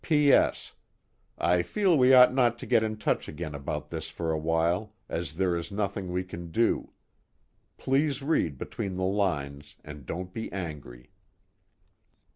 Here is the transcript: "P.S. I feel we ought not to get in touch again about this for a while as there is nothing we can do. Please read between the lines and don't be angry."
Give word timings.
"P.S. 0.03 0.73
I 1.37 1.61
feel 1.61 1.95
we 1.95 2.11
ought 2.11 2.33
not 2.33 2.57
to 2.57 2.65
get 2.65 2.81
in 2.81 2.97
touch 2.97 3.27
again 3.29 3.53
about 3.53 3.91
this 3.91 4.09
for 4.09 4.31
a 4.31 4.37
while 4.39 4.95
as 5.07 5.35
there 5.35 5.55
is 5.55 5.71
nothing 5.71 6.11
we 6.11 6.23
can 6.23 6.49
do. 6.49 6.93
Please 7.77 8.23
read 8.23 8.57
between 8.57 8.95
the 8.95 9.03
lines 9.03 9.75
and 9.83 10.07
don't 10.07 10.33
be 10.33 10.51
angry." 10.51 11.11